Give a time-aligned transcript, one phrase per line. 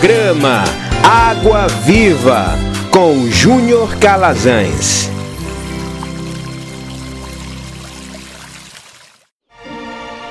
[0.00, 0.64] Programa
[1.04, 2.54] Água Viva
[2.90, 5.10] com Júnior Calazans.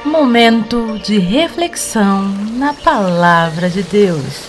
[0.04, 2.28] Momento de reflexão
[2.58, 4.48] na Palavra de Deus.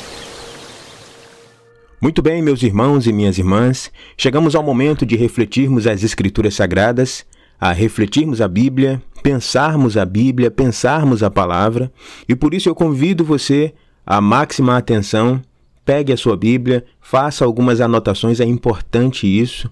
[2.00, 7.26] Muito bem, meus irmãos e minhas irmãs, chegamos ao momento de refletirmos as Escrituras Sagradas,
[7.60, 11.92] a refletirmos a Bíblia, pensarmos a Bíblia, pensarmos a palavra,
[12.26, 13.74] e por isso eu convido você
[14.06, 15.42] a máxima atenção,
[15.84, 19.70] pegue a sua Bíblia, faça algumas anotações, é importante isso.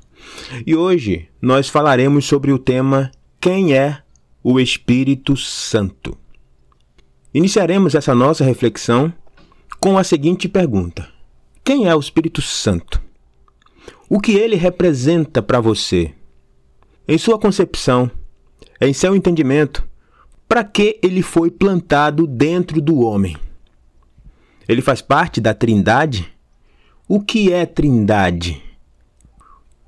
[0.66, 3.10] E hoje nós falaremos sobre o tema
[3.41, 3.98] Quem é
[4.42, 6.16] o Espírito Santo?
[7.33, 9.12] Iniciaremos essa nossa reflexão
[9.78, 11.08] com a seguinte pergunta:
[11.64, 13.00] Quem é o Espírito Santo?
[14.08, 16.12] O que ele representa para você?
[17.06, 18.10] Em sua concepção,
[18.80, 19.86] em seu entendimento,
[20.48, 23.36] para que ele foi plantado dentro do homem?
[24.68, 26.28] Ele faz parte da Trindade?
[27.08, 28.62] O que é Trindade?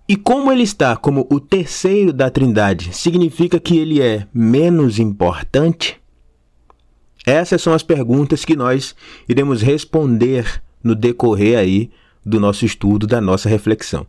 [0.08, 6.00] E como ele está como o terceiro da Trindade, significa que ele é menos importante?
[7.26, 8.96] Essas são as perguntas que nós
[9.28, 11.90] iremos responder no decorrer aí
[12.24, 14.06] do nosso estudo, da nossa reflexão.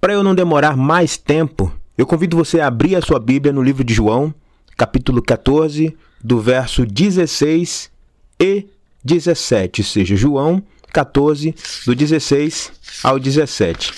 [0.00, 3.62] Para eu não demorar mais tempo, eu convido você a abrir a sua Bíblia no
[3.62, 4.34] livro de João,
[4.76, 7.90] capítulo 14, do verso 16
[8.40, 8.66] e
[9.04, 13.92] 17, ou seja, João 14, do 16 ao 17.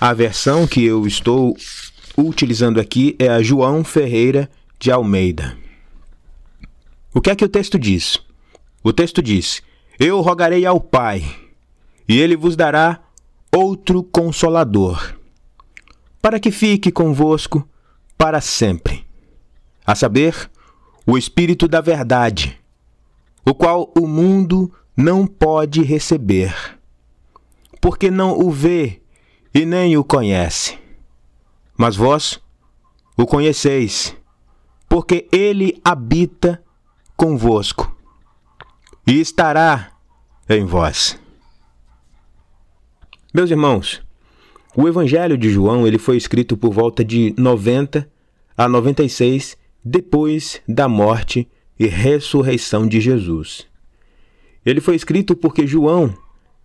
[0.00, 1.56] A versão que eu estou
[2.16, 5.56] utilizando aqui é a João Ferreira de Almeida.
[7.14, 8.18] O que é que o texto diz?
[8.82, 9.62] O texto diz:
[9.98, 11.22] Eu rogarei ao Pai,
[12.08, 13.00] e ele vos dará
[13.54, 15.14] outro consolador,
[16.20, 17.68] para que fique convosco
[18.16, 19.04] para sempre.
[19.84, 20.50] A saber,
[21.06, 22.61] o Espírito da Verdade
[23.44, 26.54] o qual o mundo não pode receber,
[27.80, 29.00] porque não o vê
[29.54, 30.78] e nem o conhece.
[31.76, 32.40] Mas vós
[33.16, 34.16] o conheceis,
[34.88, 36.62] porque ele habita
[37.16, 37.94] convosco
[39.06, 39.92] e estará
[40.48, 41.18] em vós.
[43.34, 44.02] Meus irmãos,
[44.76, 48.08] o Evangelho de João ele foi escrito por volta de 90
[48.56, 51.48] a 96 depois da morte
[51.82, 53.66] e ressurreição de Jesus.
[54.64, 56.16] Ele foi escrito porque João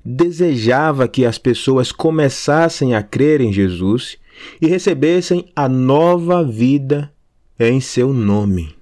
[0.05, 4.17] desejava que as pessoas começassem a crer em Jesus
[4.61, 7.11] e recebessem a nova vida
[7.59, 8.75] em seu nome.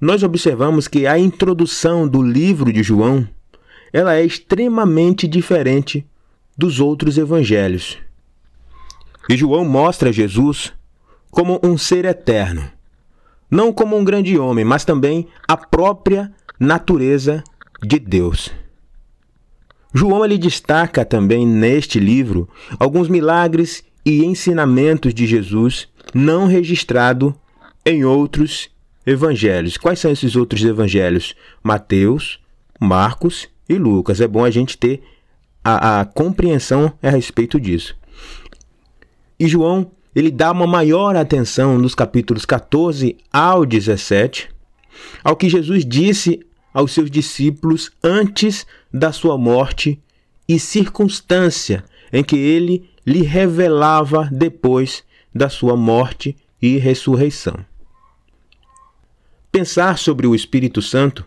[0.00, 3.28] Nós observamos que a introdução do livro de João,
[3.92, 6.06] ela é extremamente diferente
[6.56, 7.98] dos outros evangelhos.
[9.28, 10.72] E João mostra Jesus
[11.30, 12.70] como um ser eterno,
[13.54, 17.44] não como um grande homem, mas também a própria natureza
[17.80, 18.50] de Deus.
[19.94, 22.48] João ele destaca também neste livro
[22.80, 27.32] alguns milagres e ensinamentos de Jesus não registrado
[27.86, 28.70] em outros
[29.06, 29.76] evangelhos.
[29.76, 31.36] Quais são esses outros evangelhos?
[31.62, 32.40] Mateus,
[32.80, 34.20] Marcos e Lucas.
[34.20, 35.00] É bom a gente ter
[35.62, 37.96] a, a compreensão a respeito disso.
[39.38, 44.54] E João ele dá uma maior atenção nos capítulos 14 ao 17
[45.22, 50.00] ao que Jesus disse aos seus discípulos antes da sua morte
[50.48, 55.04] e circunstância em que ele lhe revelava depois
[55.34, 57.56] da sua morte e ressurreição.
[59.50, 61.24] Pensar sobre o Espírito Santo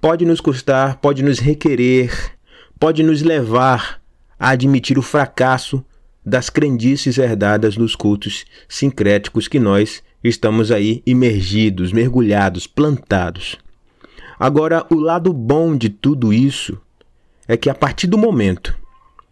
[0.00, 2.36] pode nos custar, pode nos requerer,
[2.78, 4.00] pode nos levar
[4.38, 5.84] a admitir o fracasso
[6.24, 13.56] das crendices herdadas nos cultos sincréticos que nós estamos aí imergidos, mergulhados, plantados.
[14.38, 16.78] Agora, o lado bom de tudo isso
[17.46, 18.74] é que a partir do momento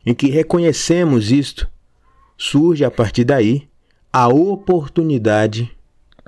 [0.05, 1.69] em que reconhecemos isto,
[2.37, 3.69] surge a partir daí
[4.13, 5.71] a oportunidade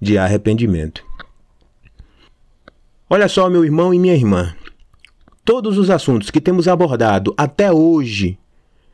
[0.01, 1.05] de arrependimento.
[3.09, 4.55] Olha só, meu irmão e minha irmã,
[5.45, 8.39] todos os assuntos que temos abordado até hoje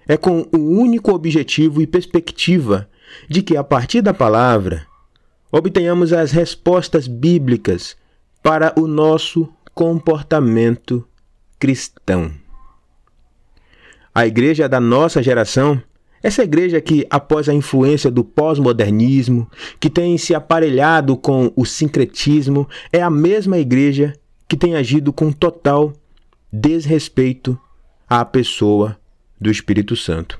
[0.06, 2.88] é com o único objetivo e perspectiva
[3.28, 4.86] de que, a partir da palavra,
[5.50, 7.96] obtenhamos as respostas bíblicas
[8.42, 11.06] para o nosso comportamento
[11.58, 12.30] cristão.
[14.14, 15.80] A igreja da nossa geração,
[16.22, 22.68] essa igreja que, após a influência do pós-modernismo, que tem se aparelhado com o sincretismo,
[22.92, 24.14] é a mesma igreja
[24.48, 25.92] que tem agido com total
[26.52, 27.58] desrespeito
[28.08, 28.96] à pessoa
[29.40, 30.38] do Espírito Santo.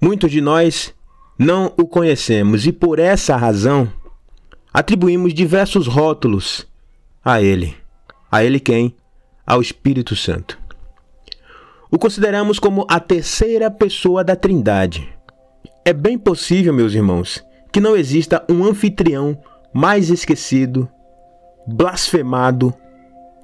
[0.00, 0.94] Muitos de nós
[1.38, 3.92] não o conhecemos e por essa razão
[4.72, 6.66] atribuímos diversos rótulos
[7.24, 7.76] a ele.
[8.30, 8.94] A ele quem?
[9.46, 10.58] ao Espírito Santo.
[11.90, 15.08] O consideramos como a terceira pessoa da Trindade.
[15.84, 19.38] É bem possível, meus irmãos, que não exista um anfitrião
[19.72, 20.88] mais esquecido,
[21.64, 22.74] blasfemado,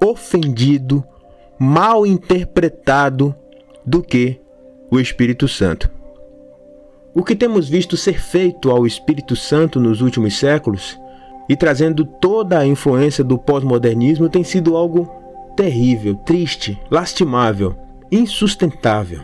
[0.03, 1.03] ofendido,
[1.57, 3.33] mal interpretado
[3.85, 4.39] do que
[4.89, 5.89] o Espírito Santo.
[7.13, 10.99] O que temos visto ser feito ao Espírito Santo nos últimos séculos
[11.47, 15.09] e trazendo toda a influência do pós-modernismo tem sido algo
[15.55, 17.75] terrível, triste, lastimável,
[18.11, 19.21] insustentável.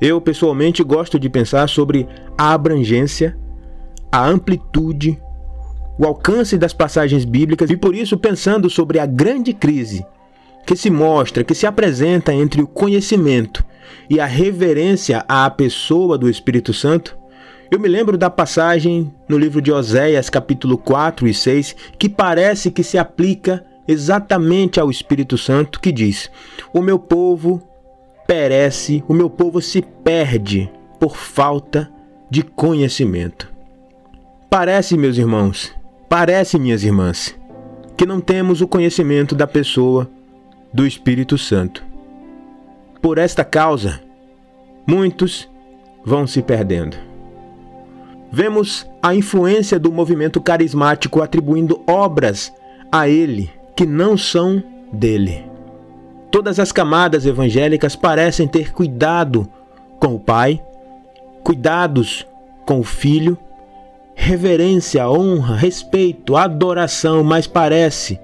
[0.00, 3.38] Eu pessoalmente gosto de pensar sobre a abrangência,
[4.10, 5.20] a amplitude,
[5.98, 10.04] o alcance das passagens bíblicas e por isso pensando sobre a grande crise
[10.66, 13.64] que se mostra, que se apresenta entre o conhecimento
[14.08, 17.16] e a reverência à pessoa do Espírito Santo,
[17.70, 22.70] eu me lembro da passagem no livro de Oséias, capítulo 4 e 6, que parece
[22.70, 26.30] que se aplica exatamente ao Espírito Santo, que diz:
[26.72, 27.62] O meu povo
[28.26, 30.70] perece, o meu povo se perde
[31.00, 31.90] por falta
[32.30, 33.52] de conhecimento.
[34.48, 35.74] Parece, meus irmãos,
[36.08, 37.34] parece, minhas irmãs,
[37.96, 40.08] que não temos o conhecimento da pessoa
[40.74, 41.84] do Espírito Santo.
[43.00, 44.00] Por esta causa,
[44.84, 45.48] muitos
[46.04, 46.96] vão se perdendo.
[48.32, 52.52] Vemos a influência do movimento carismático atribuindo obras
[52.90, 54.60] a ele que não são
[54.92, 55.44] dele.
[56.28, 59.48] Todas as camadas evangélicas parecem ter cuidado
[60.00, 60.60] com o Pai,
[61.44, 62.26] cuidados
[62.66, 63.38] com o Filho,
[64.16, 68.18] reverência, honra, respeito, adoração, mas parece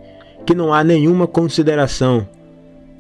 [0.44, 2.26] que não há nenhuma consideração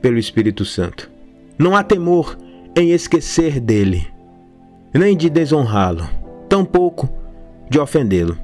[0.00, 1.10] pelo Espírito Santo.
[1.58, 2.36] Não há temor
[2.76, 4.06] em esquecer dele,
[4.94, 6.08] nem de desonrá-lo,
[6.48, 7.08] tampouco
[7.68, 8.36] de ofendê-lo.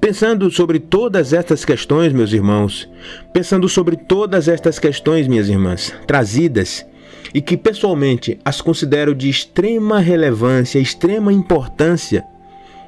[0.00, 2.88] Pensando sobre todas estas questões, meus irmãos,
[3.32, 6.84] pensando sobre todas estas questões, minhas irmãs, trazidas
[7.32, 12.24] e que pessoalmente as considero de extrema relevância, extrema importância,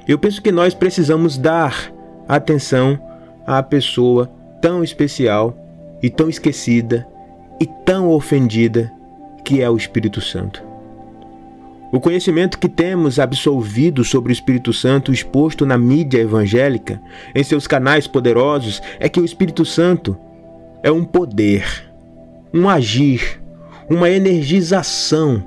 [0.07, 1.91] eu penso que nós precisamos dar
[2.27, 2.99] atenção
[3.47, 4.29] à pessoa
[4.61, 5.57] tão especial
[6.03, 7.07] e tão esquecida
[7.59, 8.91] e tão ofendida
[9.43, 10.63] que é o Espírito Santo.
[11.91, 17.01] O conhecimento que temos absolvido sobre o Espírito Santo exposto na mídia evangélica,
[17.33, 20.17] em seus canais poderosos, é que o Espírito Santo
[20.83, 21.89] é um poder,
[22.53, 23.41] um agir,
[23.89, 25.43] uma energização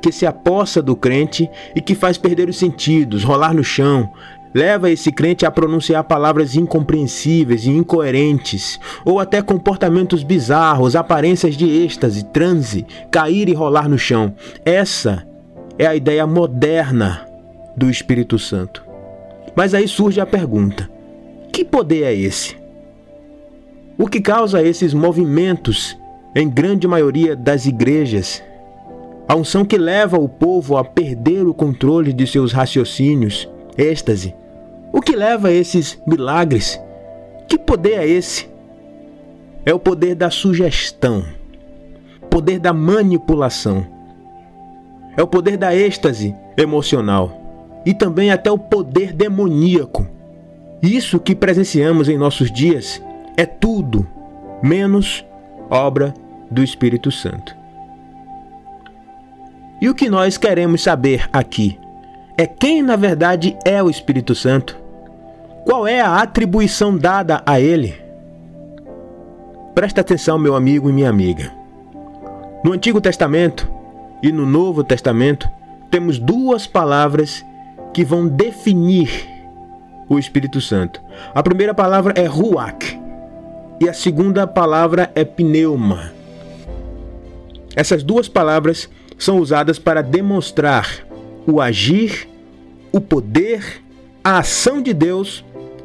[0.00, 4.12] que se apossa do crente e que faz perder os sentidos, rolar no chão,
[4.54, 11.68] leva esse crente a pronunciar palavras incompreensíveis e incoerentes, ou até comportamentos bizarros, aparências de
[11.68, 14.34] êxtase, transe, cair e rolar no chão.
[14.64, 15.26] Essa
[15.78, 17.26] é a ideia moderna
[17.76, 18.84] do Espírito Santo.
[19.54, 20.88] Mas aí surge a pergunta:
[21.52, 22.56] que poder é esse?
[23.98, 25.96] O que causa esses movimentos
[26.34, 28.42] em grande maioria das igrejas?
[29.28, 33.48] A unção que leva o povo a perder o controle de seus raciocínios,
[33.78, 34.34] êxtase,
[34.92, 36.78] o que leva a esses milagres?
[37.48, 38.48] Que poder é esse?
[39.64, 41.24] É o poder da sugestão,
[42.28, 43.86] poder da manipulação,
[45.16, 47.40] é o poder da êxtase emocional
[47.86, 50.06] e também até o poder demoníaco.
[50.82, 53.02] Isso que presenciamos em nossos dias
[53.36, 54.06] é tudo
[54.62, 55.24] menos
[55.70, 56.12] obra
[56.50, 57.56] do Espírito Santo.
[59.80, 61.78] E o que nós queremos saber aqui
[62.36, 64.81] é quem na verdade é o Espírito Santo
[65.64, 67.94] qual é a atribuição dada a ele?
[69.74, 71.52] Presta atenção, meu amigo e minha amiga.
[72.64, 73.70] No Antigo Testamento
[74.22, 75.48] e no Novo Testamento,
[75.90, 77.44] temos duas palavras
[77.92, 79.26] que vão definir
[80.08, 81.00] o Espírito Santo.
[81.34, 83.00] A primeira palavra é ruach
[83.80, 86.12] e a segunda palavra é pneuma.
[87.74, 91.06] Essas duas palavras são usadas para demonstrar
[91.46, 92.28] o agir,
[92.92, 93.82] o poder,
[94.22, 95.44] a ação de Deus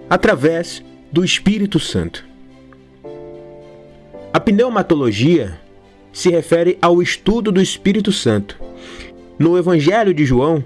[0.10, 2.26] através do Espírito Santo.
[4.34, 5.60] A pneumatologia
[6.12, 8.60] se refere ao estudo do Espírito Santo.
[9.38, 10.64] No Evangelho de João,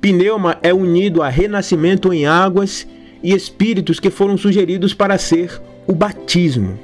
[0.00, 2.86] pneuma é unido a renascimento em águas
[3.22, 6.78] e espíritos que foram sugeridos para ser o batismo.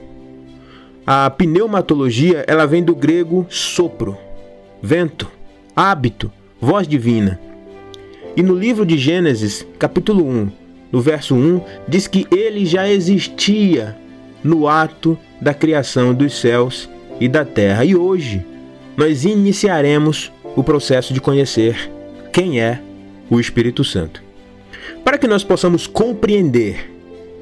[1.07, 4.17] A pneumatologia, ela vem do grego sopro,
[4.81, 5.31] vento,
[5.75, 6.31] hábito,
[6.61, 7.41] voz divina.
[8.37, 10.62] E no livro de Gênesis, capítulo 1,
[10.93, 13.97] no verso 1, diz que ele já existia
[14.45, 17.85] no ato da criação dos céus e da terra.
[17.85, 18.45] E hoje
[18.97, 21.91] nós iniciaremos o processo de conhecer
[22.31, 22.81] quem é
[23.31, 24.23] o Espírito Santo.
[25.03, 26.93] Para que nós possamos compreender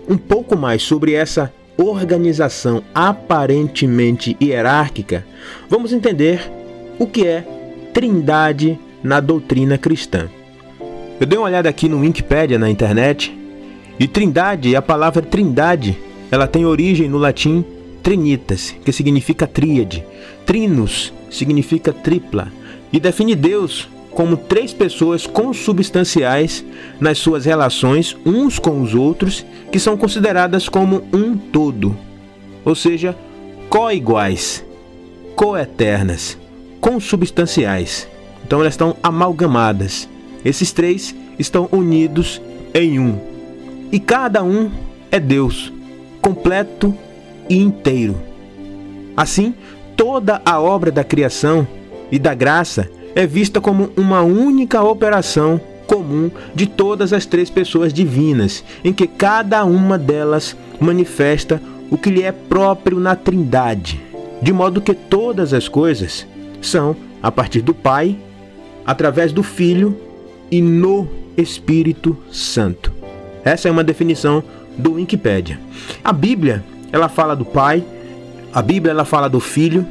[0.09, 5.25] um pouco mais sobre essa organização aparentemente hierárquica,
[5.69, 6.40] vamos entender
[6.99, 7.45] o que é
[7.92, 10.28] trindade na doutrina cristã.
[11.19, 13.39] Eu dei uma olhada aqui no Wikipedia na internet
[14.00, 15.99] e trindade, a palavra trindade,
[16.30, 17.62] ela tem origem no latim
[18.02, 20.02] trinitas, que significa tríade.
[20.47, 22.50] Trinus significa tripla
[22.90, 26.64] e define Deus como três pessoas consubstanciais
[26.99, 31.95] nas suas relações uns com os outros, que são consideradas como um todo,
[32.64, 33.14] ou seja,
[33.69, 34.64] co-iguais,
[35.37, 36.38] co-eternas,
[36.80, 38.09] consubstanciais.
[38.47, 40.09] Então elas estão amalgamadas.
[40.42, 42.40] Esses três estão unidos
[42.73, 43.39] em um.
[43.92, 44.70] E cada um
[45.11, 45.73] é Deus,
[46.20, 46.94] completo
[47.49, 48.14] e inteiro.
[49.16, 49.54] Assim,
[49.97, 51.66] toda a obra da criação
[52.11, 57.92] e da graça é vista como uma única operação comum de todas as três pessoas
[57.92, 64.00] divinas, em que cada uma delas manifesta o que lhe é próprio na Trindade,
[64.40, 66.25] de modo que todas as coisas
[66.62, 68.16] são a partir do Pai,
[68.87, 69.97] através do Filho
[70.49, 73.00] e no Espírito Santo.
[73.44, 74.42] Essa é uma definição
[74.76, 75.59] do Wikipedia.
[76.02, 77.85] A Bíblia, ela fala do Pai,
[78.52, 79.87] a Bíblia ela fala do Filho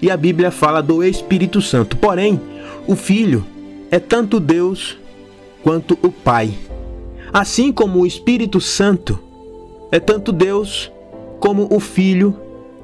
[0.00, 1.96] e a Bíblia fala do Espírito Santo.
[1.96, 2.40] Porém,
[2.86, 3.44] o Filho
[3.90, 4.98] é tanto Deus
[5.62, 6.52] quanto o Pai.
[7.32, 9.18] Assim como o Espírito Santo
[9.90, 10.90] é tanto Deus
[11.40, 12.36] como o Filho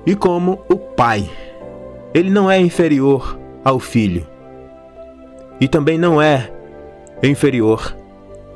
[0.06, 1.28] e como o Pai.
[2.14, 4.26] Ele não é inferior ao Filho
[5.60, 6.50] e também não é
[7.22, 7.94] inferior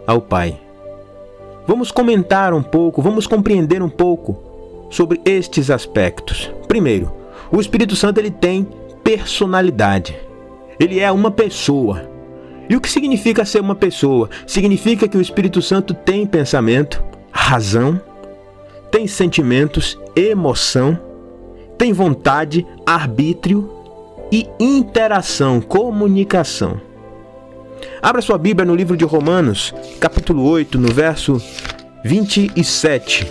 [0.07, 0.62] ao Pai.
[1.67, 4.37] Vamos comentar um pouco, vamos compreender um pouco
[4.91, 6.51] sobre estes aspectos.
[6.67, 7.13] Primeiro,
[7.51, 8.67] o Espírito Santo ele tem
[9.05, 10.17] personalidade.
[10.79, 12.11] Ele é uma pessoa.
[12.69, 14.29] E o que significa ser uma pessoa?
[14.47, 18.01] Significa que o Espírito Santo tem pensamento, razão,
[18.91, 20.99] tem sentimentos, emoção,
[21.79, 23.71] tem vontade, arbítrio
[24.31, 26.81] e interação, comunicação.
[28.01, 31.41] Abra sua Bíblia no livro de Romanos, capítulo 8, no verso
[32.05, 33.27] 27.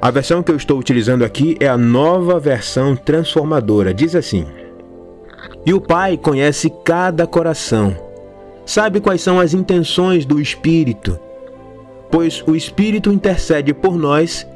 [0.00, 3.92] A versão que eu estou utilizando aqui é a nova versão transformadora.
[3.92, 4.46] Diz assim:
[5.64, 7.96] E o Pai conhece cada coração,
[8.64, 11.18] sabe quais são as intenções do Espírito,
[12.10, 14.46] pois o Espírito intercede por nós,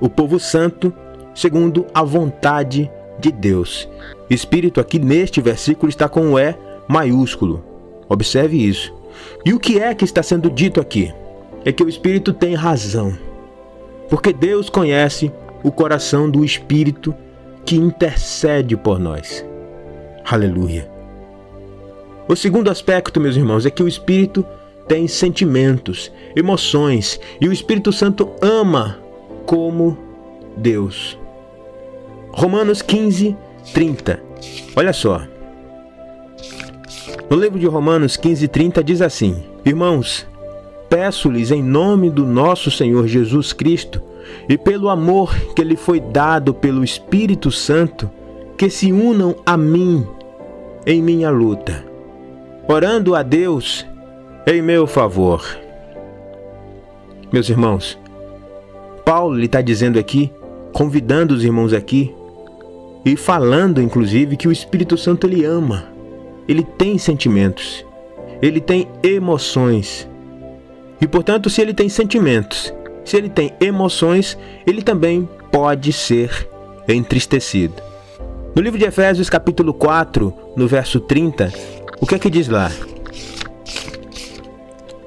[0.00, 0.92] o povo santo,
[1.34, 3.88] segundo a vontade de Deus.
[4.28, 6.54] Espírito aqui neste versículo está com o E
[6.86, 7.69] maiúsculo.
[8.10, 8.92] Observe isso.
[9.46, 11.10] E o que é que está sendo dito aqui?
[11.64, 13.16] É que o Espírito tem razão
[14.10, 17.14] porque Deus conhece o coração do Espírito
[17.64, 19.46] que intercede por nós.
[20.24, 20.90] Aleluia.
[22.28, 24.44] O segundo aspecto, meus irmãos, é que o Espírito
[24.88, 28.98] tem sentimentos, emoções, e o Espírito Santo ama
[29.46, 29.96] como
[30.56, 31.16] Deus.
[32.32, 33.36] Romanos 15,
[33.72, 34.20] 30.
[34.74, 35.22] Olha só.
[37.28, 40.26] No livro de Romanos 15, 30 diz assim: Irmãos,
[40.88, 44.02] peço-lhes em nome do nosso Senhor Jesus Cristo
[44.48, 48.10] e pelo amor que lhe foi dado pelo Espírito Santo,
[48.56, 50.06] que se unam a mim
[50.86, 51.84] em minha luta,
[52.68, 53.86] orando a Deus
[54.46, 55.44] em meu favor.
[57.32, 57.98] Meus irmãos,
[59.04, 60.32] Paulo lhe está dizendo aqui,
[60.72, 62.14] convidando os irmãos aqui
[63.04, 65.84] e falando inclusive que o Espírito Santo ele ama,
[66.50, 67.84] ele tem sentimentos,
[68.42, 70.10] ele tem emoções
[71.00, 76.48] e portanto, se ele tem sentimentos, se ele tem emoções, ele também pode ser
[76.86, 77.82] entristecido.
[78.54, 81.50] No livro de Efésios, capítulo 4, no verso 30,
[82.00, 82.70] o que é que diz lá?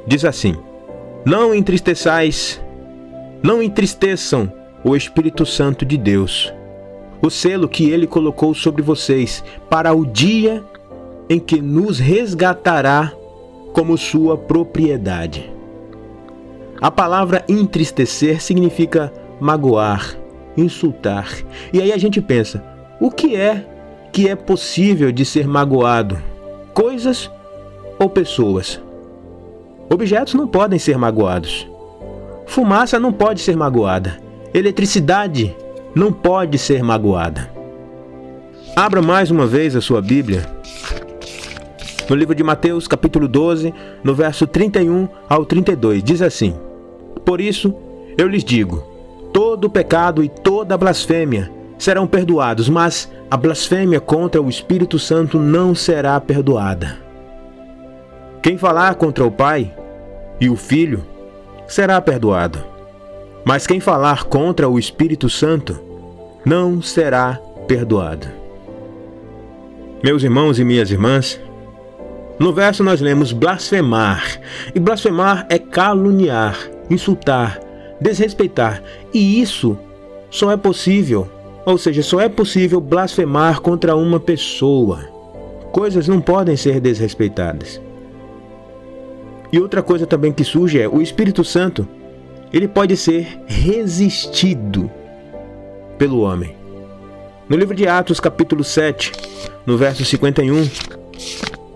[0.08, 0.56] Diz assim:
[1.24, 2.60] Não entristeçais,
[3.44, 4.52] não entristeçam
[4.84, 6.52] o Espírito Santo de Deus,
[7.22, 10.64] o selo que ele colocou sobre vocês, para o dia
[11.30, 13.14] em que nos resgatará
[13.74, 15.52] como sua propriedade.
[16.82, 20.18] A palavra entristecer significa magoar,
[20.56, 21.30] insultar.
[21.72, 22.64] E aí a gente pensa:
[23.00, 23.66] o que é
[24.12, 26.18] que é possível de ser magoado?
[26.74, 27.32] Coisas
[28.00, 28.82] ou pessoas?
[29.90, 31.68] Objetos não podem ser magoados.
[32.46, 34.18] Fumaça não pode ser magoada.
[34.54, 35.56] Eletricidade
[35.96, 37.52] não pode ser magoada.
[38.76, 40.46] Abra mais uma vez a sua Bíblia.
[42.10, 46.54] No livro de Mateus, capítulo 12, no verso 31 ao 32, diz assim:
[47.26, 47.74] por isso,
[48.18, 48.84] eu lhes digo:
[49.32, 55.74] todo pecado e toda blasfêmia serão perdoados, mas a blasfêmia contra o Espírito Santo não
[55.74, 56.98] será perdoada.
[58.42, 59.74] Quem falar contra o Pai
[60.40, 61.04] e o Filho
[61.68, 62.60] será perdoado.
[63.46, 65.80] Mas quem falar contra o Espírito Santo
[66.46, 68.28] não será perdoado.
[70.02, 71.40] Meus irmãos e minhas irmãs,
[72.40, 74.40] no verso nós lemos blasfemar,
[74.74, 76.58] e blasfemar é caluniar,
[76.90, 77.60] insultar,
[78.02, 78.82] desrespeitar,
[79.14, 79.78] e isso
[80.30, 81.30] só é possível,
[81.66, 85.02] ou seja, só é possível blasfemar contra uma pessoa.
[85.72, 87.82] Coisas não podem ser desrespeitadas.
[89.52, 91.88] E outra coisa também que surge é o Espírito Santo,
[92.52, 94.90] ele pode ser resistido
[95.98, 96.56] pelo homem.
[97.48, 99.12] No livro de Atos, capítulo 7,
[99.66, 100.68] no verso 51,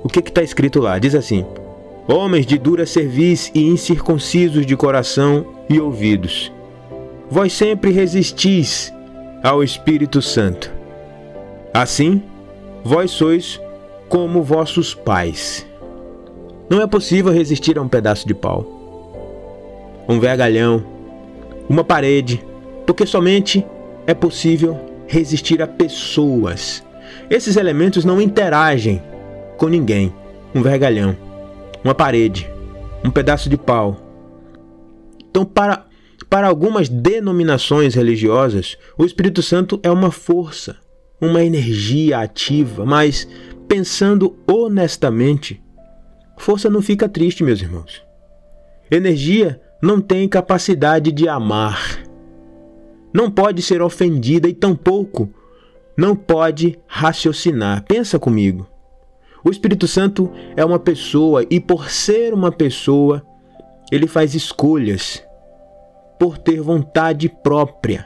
[0.03, 0.99] o que está escrito lá?
[0.99, 1.45] Diz assim:
[2.07, 6.51] Homens de dura cerviz e incircuncisos de coração e ouvidos,
[7.29, 8.93] vós sempre resistis
[9.43, 10.71] ao Espírito Santo.
[11.73, 12.21] Assim,
[12.83, 13.59] vós sois
[14.07, 15.65] como vossos pais.
[16.69, 18.65] Não é possível resistir a um pedaço de pau,
[20.07, 20.83] um vergalhão,
[21.69, 22.43] uma parede,
[22.85, 23.65] porque somente
[24.05, 24.77] é possível
[25.07, 26.83] resistir a pessoas.
[27.29, 29.01] Esses elementos não interagem
[29.57, 30.13] com ninguém.
[30.55, 31.15] Um vergalhão,
[31.83, 32.49] uma parede,
[33.03, 33.97] um pedaço de pau.
[35.29, 35.85] Então, para,
[36.29, 40.77] para algumas denominações religiosas, o Espírito Santo é uma força,
[41.19, 43.27] uma energia ativa, mas
[43.67, 45.61] pensando honestamente,
[46.37, 48.01] força não fica triste, meus irmãos.
[48.89, 52.01] Energia não tem capacidade de amar.
[53.13, 55.33] Não pode ser ofendida e tampouco
[55.97, 57.83] não pode raciocinar.
[57.85, 58.67] Pensa comigo.
[59.47, 63.25] O Espírito Santo é uma pessoa e, por ser uma pessoa,
[63.89, 65.23] ele faz escolhas
[66.19, 68.05] por ter vontade própria.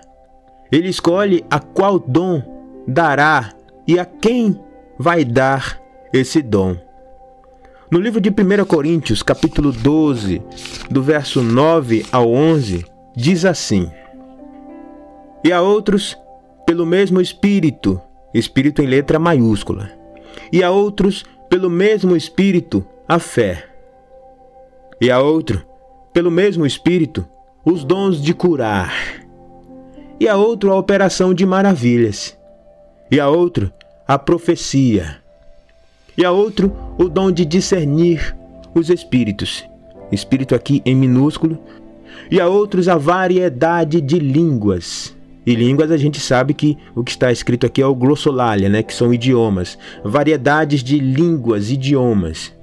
[0.72, 2.44] Ele escolhe a qual dom
[2.88, 3.56] dará
[3.88, 4.56] e a quem
[5.00, 5.82] vai dar
[6.14, 6.78] esse dom.
[7.90, 10.44] No livro de 1 Coríntios, capítulo 12,
[10.92, 13.90] do verso 9 ao 11, diz assim:
[15.44, 16.16] E a outros,
[16.68, 18.00] pelo mesmo Espírito,
[18.32, 19.90] Espírito em letra maiúscula,
[20.52, 23.66] e a outros, pelo mesmo Espírito, a fé.
[25.02, 25.62] E a outro,
[26.14, 27.28] pelo mesmo Espírito,
[27.66, 28.94] os dons de curar.
[30.18, 32.38] E a outro, a operação de maravilhas.
[33.12, 33.70] E a outro,
[34.08, 35.18] a profecia.
[36.18, 38.34] E a outro, o dom de discernir
[38.74, 39.68] os espíritos.
[40.10, 41.62] Espírito aqui em minúsculo.
[42.32, 45.14] E a outros, a variedade de línguas
[45.46, 48.84] e línguas a gente sabe que o que está escrito aqui é o glossolalia, né,
[48.84, 52.54] que são idiomas, variedades de línguas, idiomas.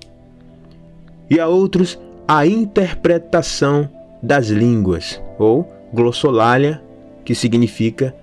[1.28, 3.88] E a outros a interpretação
[4.22, 6.82] das línguas, ou glossolalia,
[7.24, 8.14] que significa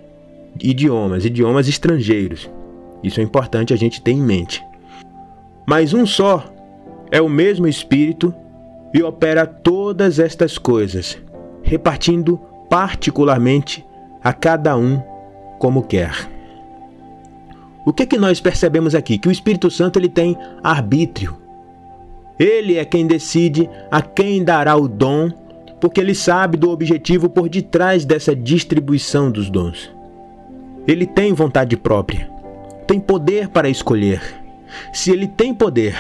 [0.62, 2.50] idiomas, idiomas estrangeiros.
[3.04, 4.64] Isso é importante a gente ter em mente.
[5.68, 6.46] Mas um só
[7.12, 8.34] é o mesmo Espírito
[8.94, 11.18] e opera todas estas coisas,
[11.62, 12.40] repartindo
[12.70, 13.84] particularmente
[14.26, 15.00] a cada um
[15.60, 16.28] como quer.
[17.86, 19.20] O que é que nós percebemos aqui?
[19.20, 21.38] Que o Espírito Santo ele tem arbítrio.
[22.40, 25.30] Ele é quem decide a quem dará o dom,
[25.80, 29.92] porque ele sabe do objetivo por detrás dessa distribuição dos dons.
[30.88, 32.28] Ele tem vontade própria,
[32.88, 34.22] tem poder para escolher.
[34.92, 35.96] Se ele tem poder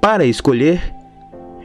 [0.00, 0.94] para escolher,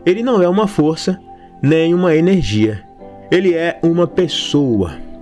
[0.04, 1.20] ele não é uma força
[1.62, 2.84] nem uma energia.
[3.30, 5.13] Ele é uma pessoa.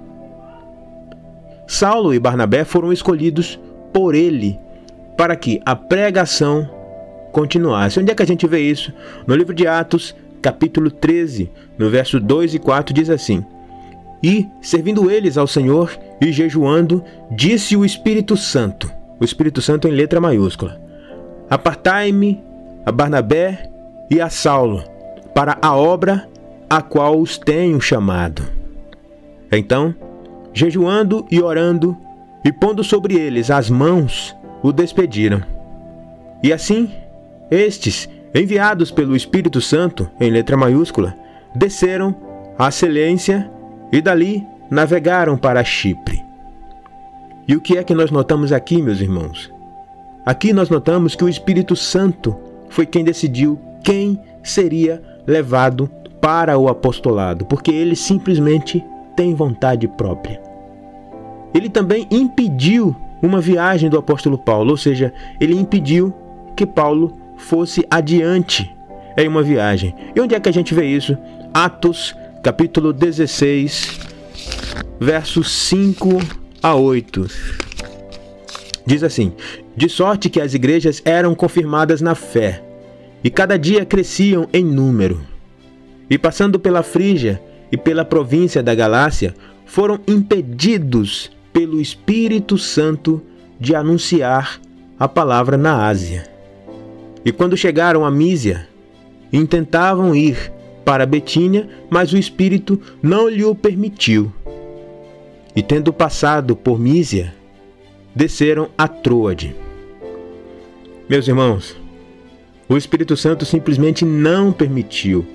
[1.71, 3.57] Saulo e Barnabé foram escolhidos
[3.93, 4.59] por ele
[5.15, 6.69] para que a pregação
[7.31, 7.97] continuasse.
[7.97, 8.91] Onde é que a gente vê isso?
[9.25, 13.45] No livro de Atos, capítulo 13, no verso 2 e 4 diz assim:
[14.21, 19.91] E, servindo eles ao Senhor e jejuando, disse o Espírito Santo, o Espírito Santo em
[19.91, 20.77] letra maiúscula:
[21.49, 22.43] Apartai-me
[22.85, 23.71] a Barnabé
[24.09, 24.83] e a Saulo
[25.33, 26.27] para a obra
[26.69, 28.43] a qual os tenho chamado.
[29.49, 29.95] Então,
[30.53, 31.97] jejuando e orando,
[32.43, 35.41] e pondo sobre eles as mãos, o despediram.
[36.43, 36.91] E assim,
[37.49, 41.15] estes, enviados pelo Espírito Santo, em letra maiúscula,
[41.53, 42.15] desceram
[42.57, 43.49] à Selência
[43.91, 46.23] e dali navegaram para Chipre.
[47.47, 49.51] E o que é que nós notamos aqui, meus irmãos?
[50.25, 52.37] Aqui nós notamos que o Espírito Santo
[52.69, 55.89] foi quem decidiu quem seria levado
[56.21, 58.83] para o apostolado, porque ele simplesmente
[59.15, 60.41] tem vontade própria.
[61.53, 66.13] Ele também impediu uma viagem do apóstolo Paulo, ou seja, ele impediu
[66.55, 68.73] que Paulo fosse adiante
[69.17, 69.93] em uma viagem.
[70.15, 71.17] E onde é que a gente vê isso?
[71.53, 73.99] Atos, capítulo 16,
[74.99, 76.19] versos 5
[76.63, 77.27] a 8.
[78.85, 79.33] Diz assim:
[79.75, 82.63] De sorte que as igrejas eram confirmadas na fé,
[83.23, 85.21] e cada dia cresciam em número.
[86.09, 87.41] E passando pela Frígia
[87.71, 89.33] e pela província da Galácia
[89.65, 93.21] foram impedidos pelo Espírito Santo
[93.59, 94.59] de anunciar
[94.99, 96.29] a palavra na Ásia.
[97.23, 98.67] E quando chegaram a Mísia,
[99.31, 100.51] intentavam ir
[100.83, 104.31] para Betínia, mas o Espírito não lhe o permitiu.
[105.55, 107.33] E tendo passado por Mísia,
[108.15, 109.55] desceram a Troade.
[111.07, 111.75] Meus irmãos,
[112.67, 115.25] o Espírito Santo simplesmente não permitiu.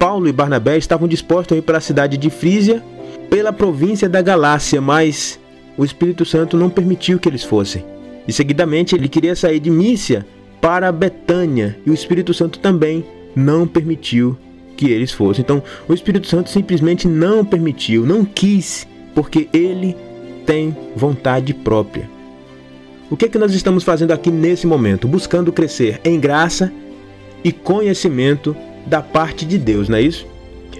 [0.00, 2.82] Paulo e Barnabé estavam dispostos a ir para a cidade de Frísia,
[3.28, 5.38] pela província da Galácia, mas
[5.76, 7.84] o Espírito Santo não permitiu que eles fossem.
[8.26, 10.26] E seguidamente ele queria sair de Mícia
[10.58, 13.04] para Betânia, e o Espírito Santo também
[13.36, 14.38] não permitiu
[14.74, 15.42] que eles fossem.
[15.42, 19.94] Então, o Espírito Santo simplesmente não permitiu, não quis, porque ele
[20.46, 22.08] tem vontade própria.
[23.10, 25.06] O que é que nós estamos fazendo aqui nesse momento?
[25.06, 26.72] Buscando crescer em graça
[27.44, 30.26] e conhecimento da parte de Deus, não é isso?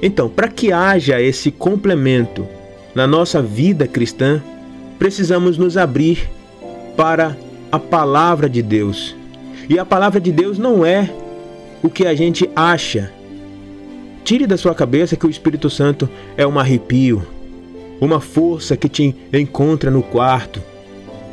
[0.03, 2.47] Então, para que haja esse complemento
[2.95, 4.43] na nossa vida cristã,
[4.99, 6.29] precisamos nos abrir
[6.97, 7.37] para
[7.71, 9.15] a palavra de Deus.
[9.69, 11.11] E a palavra de Deus não é
[11.83, 13.13] o que a gente acha.
[14.25, 17.27] Tire da sua cabeça que o Espírito Santo é um arrepio,
[18.01, 20.63] uma força que te encontra no quarto,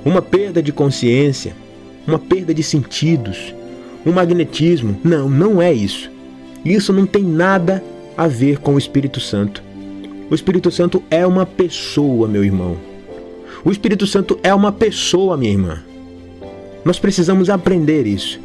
[0.05, 1.55] uma perda de consciência,
[2.05, 3.53] uma perda de sentidos,
[4.05, 4.99] um magnetismo.
[5.03, 6.09] Não, não é isso.
[6.65, 7.83] Isso não tem nada
[8.17, 9.63] a ver com o Espírito Santo.
[10.29, 12.77] O Espírito Santo é uma pessoa, meu irmão.
[13.63, 15.83] O Espírito Santo é uma pessoa, minha irmã.
[16.83, 18.39] Nós precisamos aprender isso.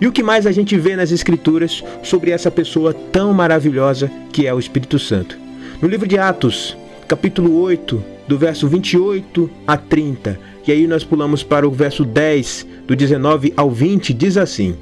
[0.00, 4.46] E o que mais a gente vê nas Escrituras sobre essa pessoa tão maravilhosa que
[4.46, 5.38] é o Espírito Santo?
[5.80, 11.42] No livro de Atos, capítulo 8, do verso 28 a 30, e aí nós pulamos
[11.42, 14.76] para o verso 10, do 19 ao 20, diz assim: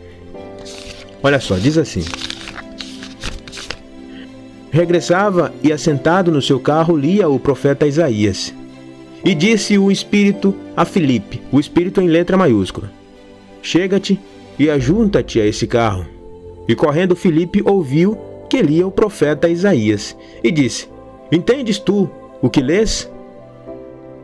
[1.23, 2.05] Olha só, diz assim.
[4.73, 8.55] Regressava e, assentado no seu carro, lia o profeta Isaías.
[9.23, 12.91] E disse o Espírito a Filipe, o Espírito em letra maiúscula:
[13.61, 14.19] Chega-te
[14.59, 16.07] e ajunta-te a esse carro.
[16.67, 18.17] E correndo Filipe ouviu
[18.49, 20.89] que lia o profeta Isaías e disse:
[21.31, 23.11] Entendes tu o que lês?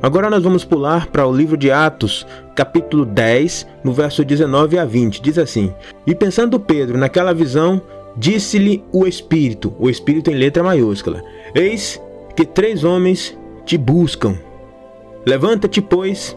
[0.00, 4.84] Agora nós vamos pular para o livro de Atos, capítulo 10, no verso 19 a
[4.86, 5.20] 20.
[5.20, 5.74] Diz assim:
[6.06, 7.82] E pensando Pedro naquela visão,
[8.18, 11.22] disse-lhe o Espírito, o Espírito em letra maiúscula:
[11.54, 12.00] Eis
[12.36, 14.36] que três homens te buscam.
[15.26, 16.36] Levanta-te, pois,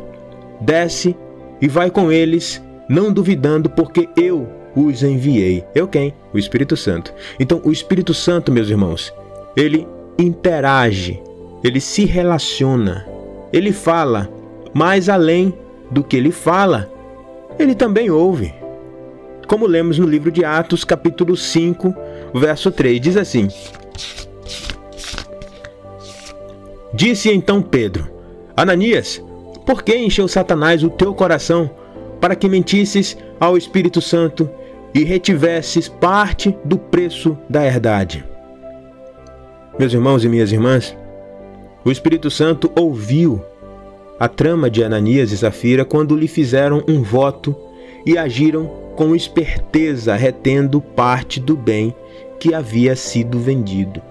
[0.60, 1.16] desce
[1.62, 5.64] e vai com eles, não duvidando, porque eu os enviei.
[5.76, 6.14] Eu quem?
[6.34, 7.14] O Espírito Santo.
[7.40, 9.14] Então, o Espírito Santo, meus irmãos,
[9.56, 11.22] ele interage,
[11.64, 13.06] ele se relaciona
[13.52, 14.30] ele fala,
[14.74, 15.54] mas além
[15.90, 16.90] do que ele fala,
[17.60, 18.54] ele também ouve.
[19.52, 21.94] Como lemos no livro de Atos, capítulo 5,
[22.34, 23.50] verso 3, diz assim:
[26.94, 28.10] Disse então Pedro:
[28.56, 29.22] Ananias,
[29.66, 31.70] por que encheu Satanás o teu coração
[32.22, 34.50] para que mentisses ao Espírito Santo
[34.94, 38.24] e retivesses parte do preço da herdade?
[39.78, 40.96] Meus irmãos e minhas irmãs,
[41.84, 43.44] o Espírito Santo ouviu
[44.18, 47.54] a trama de Ananias e Safira quando lhe fizeram um voto
[48.06, 51.94] e agiram com esperteza, retendo parte do bem
[52.40, 54.02] que havia sido vendido.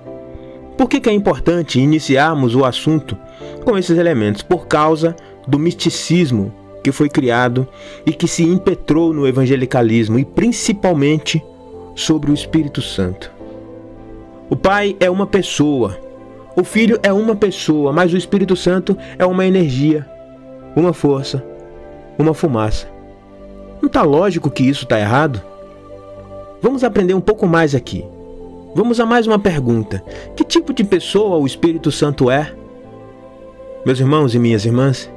[0.77, 3.17] Por que, que é importante iniciarmos o assunto
[3.65, 4.43] com esses elementos?
[4.43, 5.15] Por causa
[5.47, 7.69] do misticismo que foi criado
[8.07, 11.43] e que se impetrou no evangelicalismo e principalmente
[11.95, 13.31] sobre o Espírito Santo.
[14.49, 15.99] O Pai é uma pessoa,
[16.57, 20.09] o Filho é uma pessoa, mas o Espírito Santo é uma energia,
[20.75, 21.45] uma força,
[22.19, 22.89] uma fumaça.
[23.81, 25.43] Não está lógico que isso está errado?
[26.61, 28.05] Vamos aprender um pouco mais aqui.
[28.75, 30.03] Vamos a mais uma pergunta:
[30.37, 32.55] Que tipo de pessoa o Espírito Santo é?
[33.85, 35.11] Meus irmãos e minhas irmãs,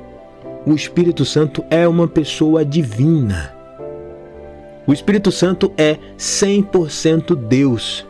[0.65, 3.54] o Espírito Santo é uma pessoa divina.
[4.88, 8.06] O Espírito Santo é 100% Deus.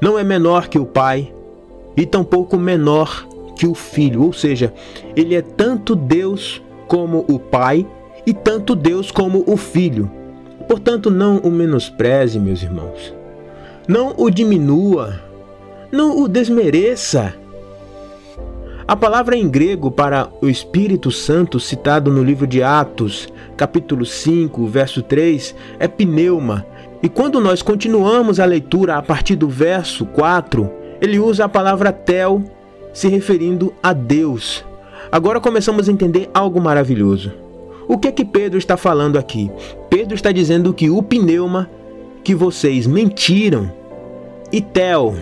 [0.00, 1.32] Não é menor que o Pai,
[1.96, 4.72] e tampouco menor que o Filho, ou seja,
[5.16, 7.86] ele é tanto Deus como o Pai
[8.28, 10.10] e tanto Deus como o Filho.
[10.68, 13.14] Portanto, não o menospreze, meus irmãos.
[13.88, 15.18] Não o diminua,
[15.90, 17.34] não o desmereça.
[18.86, 24.66] A palavra em grego para o Espírito Santo, citado no livro de Atos, capítulo 5,
[24.66, 26.66] verso 3, é pneuma.
[27.02, 31.92] E quando nós continuamos a leitura a partir do verso 4, ele usa a palavra
[31.92, 32.44] tel
[32.92, 34.62] se referindo a Deus.
[35.10, 37.47] Agora começamos a entender algo maravilhoso.
[37.88, 39.50] O que é que Pedro está falando aqui?
[39.88, 41.70] Pedro está dizendo que o pneuma
[42.22, 43.72] que vocês mentiram
[44.52, 45.14] e tel,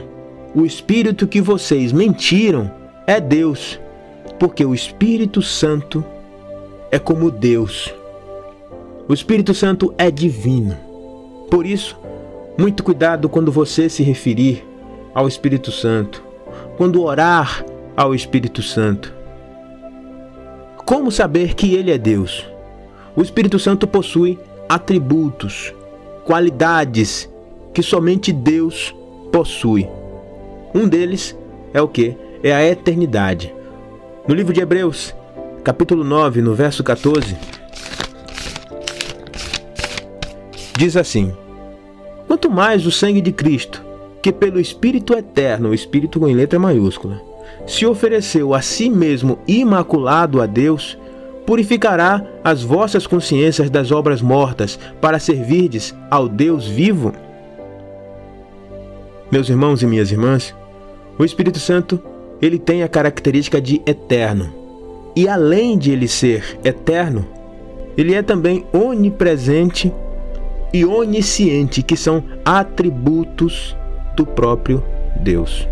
[0.53, 2.69] o espírito que vocês mentiram
[3.07, 3.79] é Deus,
[4.37, 6.05] porque o Espírito Santo
[6.91, 7.95] é como Deus.
[9.09, 10.77] O Espírito Santo é divino.
[11.49, 11.97] Por isso,
[12.59, 14.67] muito cuidado quando você se referir
[15.15, 16.21] ao Espírito Santo,
[16.77, 17.65] quando orar
[17.97, 19.15] ao Espírito Santo.
[20.85, 22.56] Como saber que ele é Deus?
[23.17, 25.73] O Espírito Santo possui atributos,
[26.27, 27.27] qualidades
[27.73, 28.95] que somente Deus
[29.33, 29.89] possui.
[30.75, 31.35] Um deles
[31.73, 32.15] é o que?
[32.43, 33.55] É a eternidade.
[34.29, 35.15] No livro de Hebreus,
[35.65, 37.39] capítulo 9, no verso 14,
[40.77, 41.33] diz assim:
[42.27, 43.83] Quanto mais o sangue de Cristo,
[44.21, 47.23] que pelo Espírito eterno, o Espírito com letra maiúscula,
[47.67, 50.99] se ofereceu a si mesmo imaculado a Deus,
[51.47, 57.13] purificará as vossas consciências das obras mortas para servirdes ao Deus vivo?
[59.31, 60.55] Meus irmãos e minhas irmãs,
[61.19, 62.01] o Espírito Santo,
[62.43, 64.53] ele tem a característica de eterno.
[65.15, 67.27] E além de ele ser eterno,
[67.97, 69.93] ele é também onipresente
[70.73, 73.75] e onisciente, que são atributos
[74.15, 74.83] do próprio
[75.21, 75.67] Deus.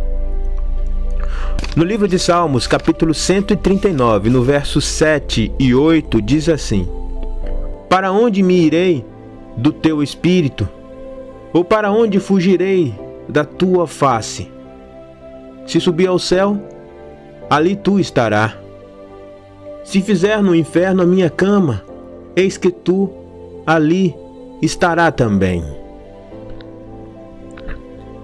[1.77, 6.89] No livro de Salmos, capítulo 139, no verso 7 e 8, diz assim:
[7.89, 9.05] Para onde me irei
[9.57, 10.69] do teu espírito?
[11.53, 12.95] Ou para onde fugirei
[13.29, 14.51] da tua face.
[15.67, 16.57] Se subir ao céu,
[17.51, 18.55] ali tu estarás.
[19.83, 21.83] Se fizer no inferno a minha cama,
[22.37, 23.11] eis que tu
[23.67, 24.15] ali
[24.63, 25.65] estará também.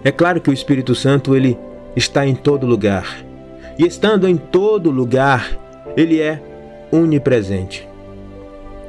[0.03, 1.59] É claro que o Espírito Santo ele
[1.97, 3.25] está em todo lugar.
[3.79, 5.59] E estando em todo lugar,
[5.97, 6.43] ele é
[6.93, 7.89] onipresente.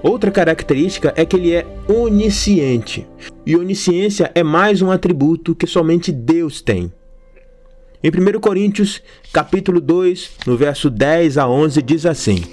[0.03, 3.07] Outra característica é que ele é onisciente.
[3.45, 6.91] E onisciência é mais um atributo que somente Deus tem.
[8.03, 12.43] Em 1 Coríntios, capítulo 2, no verso 10 a 11, diz assim: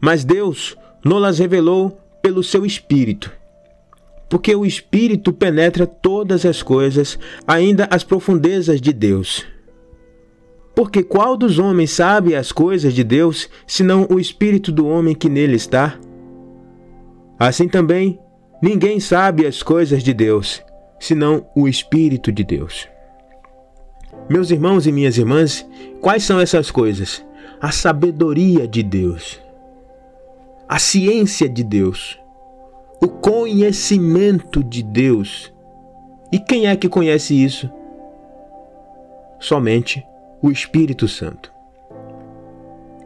[0.00, 3.32] Mas Deus não-las revelou pelo seu Espírito,
[4.28, 9.46] porque o Espírito penetra todas as coisas, ainda as profundezas de Deus.
[10.74, 15.26] Porque qual dos homens sabe as coisas de Deus, senão o espírito do homem que
[15.26, 15.98] nele está?
[17.38, 18.20] Assim também,
[18.60, 20.62] ninguém sabe as coisas de Deus,
[21.00, 22.86] senão o espírito de Deus.
[24.28, 25.66] Meus irmãos e minhas irmãs,
[26.02, 27.24] quais são essas coisas?
[27.58, 29.40] A sabedoria de Deus,
[30.68, 32.18] a ciência de Deus,
[33.00, 35.52] o conhecimento de Deus.
[36.32, 37.70] E quem é que conhece isso?
[39.38, 40.04] Somente
[40.42, 41.52] o Espírito Santo.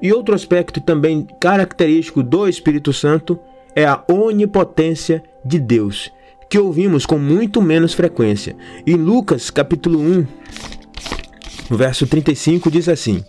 [0.02, 3.38] E outro aspecto também característico do Espírito Santo
[3.74, 6.10] é a onipotência de Deus,
[6.48, 8.56] que ouvimos com muito menos frequência.
[8.86, 10.26] Em Lucas capítulo 1,
[11.70, 13.22] verso 35 diz assim: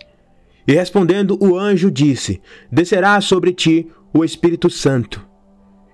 [0.66, 5.28] E respondendo o anjo disse: Descerá sobre ti o Espírito Santo,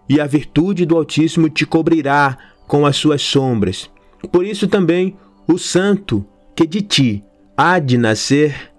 [0.10, 3.89] e a virtude do Altíssimo te cobrirá com as suas sombras.
[4.32, 5.15] Por isso também
[5.48, 7.24] o santo que de ti
[7.56, 8.72] há de nascer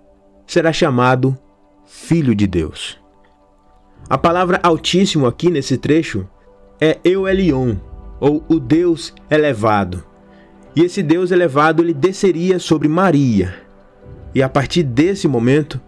[0.46, 1.36] será chamado
[1.86, 2.98] Filho de Deus.
[4.08, 6.26] A palavra Altíssimo aqui nesse trecho
[6.80, 7.76] é Eu Elion,
[8.20, 10.04] ou o Deus elevado.
[10.74, 13.54] E esse Deus elevado ele desceria sobre Maria.
[14.34, 15.80] E a partir desse momento,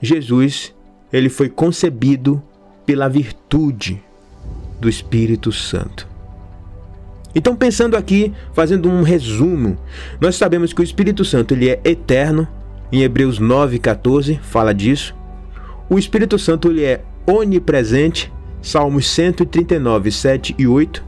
[0.00, 0.74] Jesus
[1.12, 2.42] ele foi concebido
[2.84, 4.02] pela virtude
[4.80, 6.08] do Espírito Santo.
[7.34, 9.76] Então, pensando aqui, fazendo um resumo,
[10.20, 12.48] nós sabemos que o Espírito Santo ele é eterno.
[12.90, 15.14] Em Hebreus 9:14 fala disso.
[15.90, 18.32] O Espírito Santo ele é onipresente.
[18.60, 21.04] Salmos 139, 7 e 8.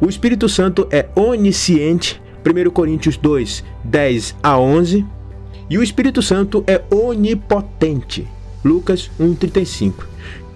[0.00, 2.20] O Espírito Santo é onisciente.
[2.42, 5.04] 1 Coríntios 2, 10 a 11.
[5.68, 8.26] E o Espírito Santo é onipotente.
[8.64, 10.08] Lucas 1:35.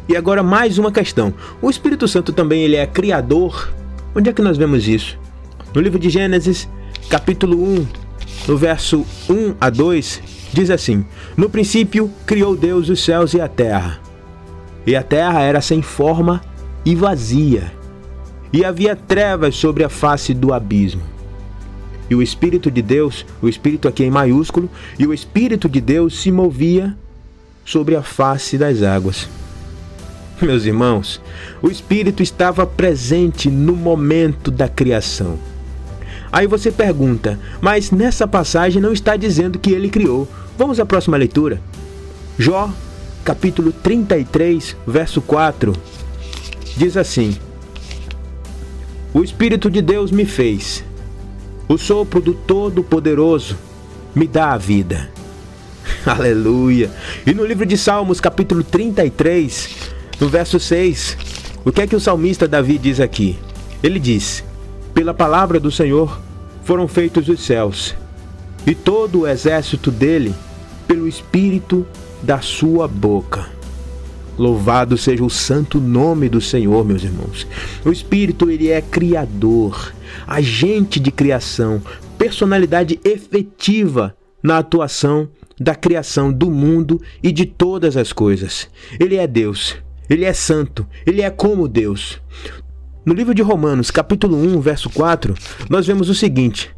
[0.08, 1.32] E agora mais uma questão.
[1.62, 3.72] O Espírito Santo também ele é criador
[4.16, 5.18] Onde é que nós vemos isso?
[5.74, 6.68] No livro de Gênesis,
[7.08, 7.86] capítulo 1,
[8.46, 11.04] no verso 1 a 2, diz assim:
[11.36, 13.98] No princípio criou Deus os céus e a terra.
[14.86, 16.40] E a terra era sem forma
[16.84, 17.72] e vazia,
[18.52, 21.02] e havia trevas sobre a face do abismo.
[22.08, 26.20] E o Espírito de Deus, o Espírito aqui em maiúsculo, e o Espírito de Deus
[26.20, 26.96] se movia
[27.64, 29.28] sobre a face das águas.
[30.42, 31.20] Meus irmãos,
[31.62, 35.38] o Espírito estava presente no momento da criação.
[36.32, 40.28] Aí você pergunta, mas nessa passagem não está dizendo que ele criou.
[40.58, 41.60] Vamos à próxima leitura.
[42.36, 42.70] Jó,
[43.24, 45.72] capítulo 33, verso 4,
[46.76, 47.36] diz assim:
[49.12, 50.84] O Espírito de Deus me fez,
[51.68, 53.56] o sopro do Todo-Poderoso
[54.12, 55.08] me dá a vida.
[56.04, 56.90] Aleluia.
[57.24, 61.16] E no livro de Salmos, capítulo 33, no verso 6,
[61.64, 63.38] o que é que o salmista Davi diz aqui?
[63.82, 64.44] Ele diz:
[64.92, 66.20] Pela palavra do Senhor
[66.62, 67.94] foram feitos os céus,
[68.66, 70.34] e todo o exército dele
[70.86, 71.86] pelo espírito
[72.22, 73.48] da sua boca.
[74.36, 77.46] Louvado seja o santo nome do Senhor, meus irmãos.
[77.84, 79.94] O espírito ele é criador,
[80.26, 81.80] agente de criação,
[82.18, 88.68] personalidade efetiva na atuação da criação do mundo e de todas as coisas.
[88.98, 89.76] Ele é Deus,
[90.08, 92.20] ele é santo, ele é como Deus.
[93.04, 95.34] No livro de Romanos, capítulo 1, verso 4,
[95.68, 96.74] nós vemos o seguinte: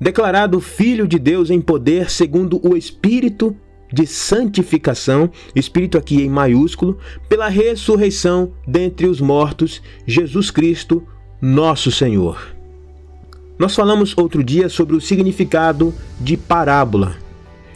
[0.00, 3.56] Declarado Filho de Deus em poder segundo o Espírito
[3.92, 11.06] de santificação, Espírito aqui em maiúsculo, pela ressurreição dentre os mortos, Jesus Cristo,
[11.40, 12.54] nosso Senhor.
[13.58, 17.16] Nós falamos outro dia sobre o significado de parábola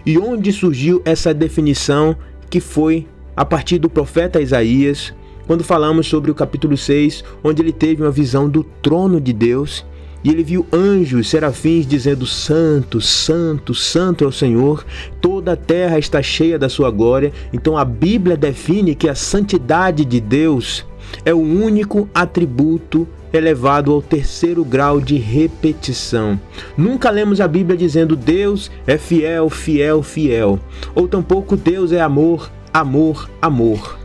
[0.05, 2.17] e onde surgiu essa definição
[2.51, 3.07] que foi
[3.39, 5.15] a partir do profeta Isaías,
[5.47, 9.87] quando falamos sobre o capítulo 6, onde ele teve uma visão do trono de Deus
[10.25, 14.85] e ele viu anjos, serafins, dizendo: Santo, Santo, Santo é o Senhor,
[15.21, 17.33] toda a terra está cheia da sua glória.
[17.53, 20.85] Então a Bíblia define que a santidade de Deus
[21.25, 26.41] é o único atributo elevado ao terceiro grau de repetição.
[26.77, 30.59] Nunca lemos a Bíblia dizendo Deus é fiel, fiel, fiel,
[30.93, 33.99] ou tampouco Deus é amor, amor, amor.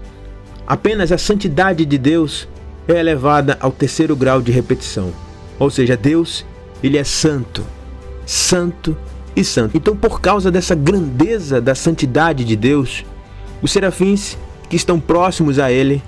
[0.66, 2.48] Apenas a santidade de Deus
[2.88, 5.14] é elevada ao terceiro grau de repetição.
[5.60, 6.46] Ou seja, Deus,
[6.82, 7.64] ele é santo,
[8.26, 8.98] santo
[9.36, 9.78] e santo.
[9.78, 13.06] Então, por causa dessa grandeza da santidade de Deus,
[13.62, 14.38] os serafins
[14.70, 16.02] que estão próximos a ele,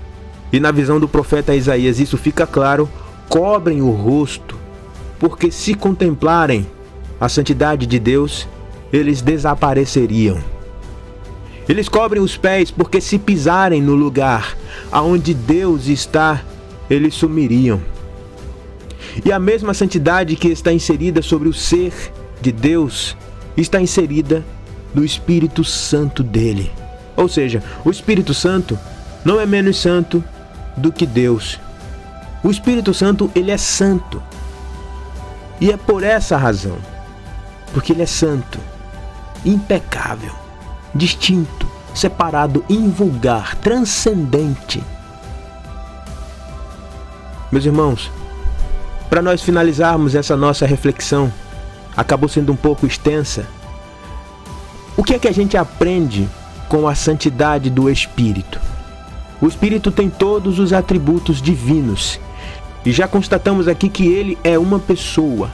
[0.52, 2.88] e na visão do profeta Isaías isso fica claro,
[3.28, 4.56] cobrem o rosto,
[5.18, 6.66] porque se contemplarem
[7.20, 8.46] a santidade de Deus,
[8.92, 10.55] eles desapareceriam.
[11.68, 14.56] Eles cobrem os pés, porque se pisarem no lugar
[14.90, 16.42] aonde Deus está,
[16.88, 17.80] eles sumiriam.
[19.24, 21.92] E a mesma santidade que está inserida sobre o ser
[22.40, 23.16] de Deus
[23.56, 24.44] está inserida
[24.94, 26.70] no Espírito Santo dele.
[27.16, 28.78] Ou seja, o Espírito Santo
[29.24, 30.22] não é menos santo
[30.76, 31.58] do que Deus.
[32.44, 34.22] O Espírito Santo, ele é santo.
[35.60, 36.76] E é por essa razão,
[37.72, 38.60] porque ele é santo,
[39.44, 40.32] impecável,
[40.96, 44.82] distinto, separado, invulgar, transcendente.
[47.52, 48.10] Meus irmãos,
[49.08, 51.32] para nós finalizarmos essa nossa reflexão,
[51.96, 53.46] acabou sendo um pouco extensa.
[54.96, 56.28] O que é que a gente aprende
[56.68, 58.60] com a santidade do Espírito?
[59.40, 62.18] O Espírito tem todos os atributos divinos
[62.84, 65.50] e já constatamos aqui que ele é uma pessoa,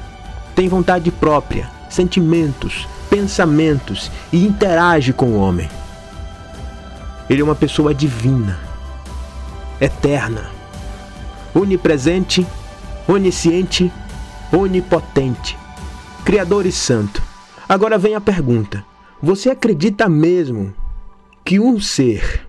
[0.55, 5.68] tem vontade própria, sentimentos, pensamentos e interage com o homem.
[7.29, 8.59] Ele é uma pessoa divina,
[9.79, 10.51] eterna,
[11.55, 12.46] onipresente
[13.07, 13.92] onisciente,
[14.53, 15.59] onipotente,
[16.25, 17.22] Criador e Santo.
[17.68, 18.85] Agora vem a pergunta:
[19.20, 20.75] você acredita mesmo
[21.44, 22.46] que um ser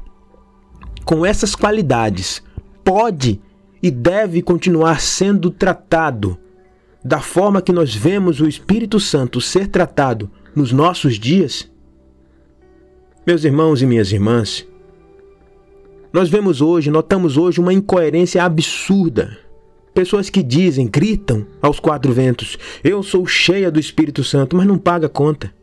[1.04, 2.42] com essas qualidades
[2.84, 3.42] pode
[3.82, 6.38] e deve continuar sendo tratado
[7.04, 11.70] da forma que nós vemos o Espírito Santo ser tratado nos nossos dias?
[13.26, 14.68] Meus irmãos e minhas irmãs,
[16.12, 19.44] nós vemos hoje, notamos hoje uma incoerência absurda
[19.94, 24.78] Pessoas que dizem, gritam aos quatro ventos: Eu sou cheia do Espírito Santo, mas não
[24.78, 25.54] paga conta.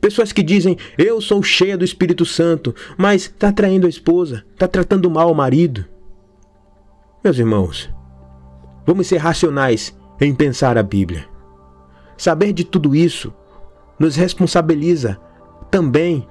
[0.00, 4.66] Pessoas que dizem: Eu sou cheia do Espírito Santo, mas está traindo a esposa, está
[4.66, 5.84] tratando mal o marido.
[7.22, 7.88] Meus irmãos,
[8.84, 11.28] vamos ser racionais em pensar a Bíblia.
[12.16, 13.32] Saber de tudo isso
[14.00, 15.16] nos responsabiliza
[15.70, 16.26] também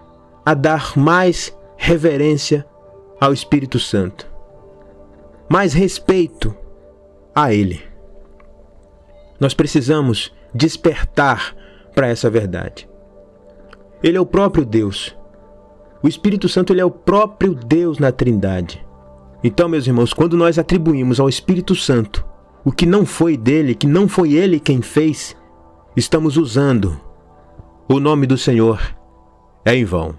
[0.45, 2.65] a dar mais reverência
[3.21, 4.29] ao Espírito Santo
[5.49, 6.55] mais respeito
[7.33, 7.81] a Ele.
[9.39, 11.55] Nós precisamos despertar
[11.95, 12.87] para essa verdade.
[14.03, 15.15] Ele é o próprio Deus.
[16.03, 18.85] O Espírito Santo ele é o próprio Deus na Trindade.
[19.43, 22.25] Então, meus irmãos, quando nós atribuímos ao Espírito Santo
[22.63, 25.35] o que não foi dele, que não foi ele quem fez,
[25.97, 26.99] estamos usando
[27.91, 28.79] o nome do Senhor
[29.65, 30.13] é em vão.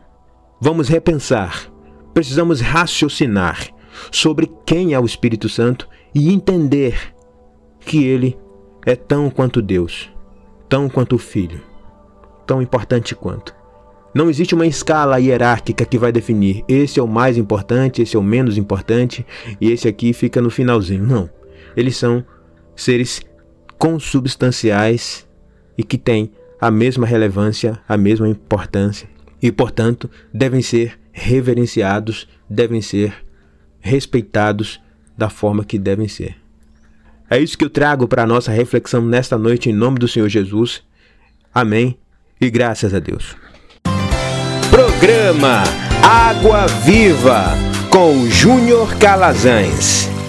[0.60, 1.70] Vamos repensar,
[2.12, 3.68] precisamos raciocinar
[4.10, 7.14] sobre quem é o Espírito Santo e entender
[7.78, 8.36] que ele
[8.84, 10.10] é tão quanto Deus,
[10.68, 11.62] tão quanto o Filho,
[12.44, 13.54] tão importante quanto.
[14.12, 18.18] Não existe uma escala hierárquica que vai definir esse é o mais importante, esse é
[18.18, 19.24] o menos importante
[19.60, 21.06] e esse aqui fica no finalzinho.
[21.06, 21.30] Não.
[21.76, 22.24] Eles são
[22.74, 23.22] seres
[23.78, 25.24] consubstanciais
[25.78, 29.08] e que têm a mesma relevância, a mesma importância
[29.42, 33.14] e, portanto, devem ser reverenciados, devem ser
[33.80, 34.80] respeitados
[35.16, 36.36] da forma que devem ser.
[37.28, 40.28] É isso que eu trago para a nossa reflexão nesta noite, em nome do Senhor
[40.28, 40.82] Jesus.
[41.54, 41.96] Amém
[42.40, 43.36] e graças a Deus.
[44.70, 45.62] Programa
[46.02, 47.54] Água Viva
[47.90, 50.19] com Júnior Calazans.